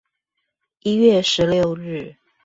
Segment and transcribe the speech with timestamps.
[0.79, 2.15] 一月十六日